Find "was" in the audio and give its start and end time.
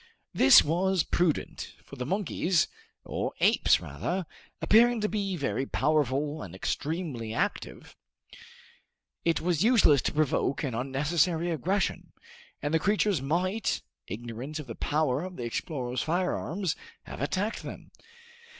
0.63-1.03, 9.41-9.63